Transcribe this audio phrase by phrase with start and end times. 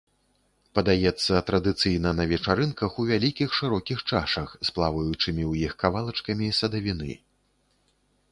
[0.77, 7.11] Падаецца традыцыйна на вечарынках у вялікіх шырокіх чашах, з плаваючымі ў іх кавалачкамі садавіны.